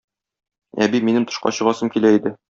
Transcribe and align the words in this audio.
Әби, 0.85 1.01
минем 1.09 1.27
тышка 1.31 1.51
чыгасым 1.59 1.93
килә 1.97 2.13
иде. 2.21 2.33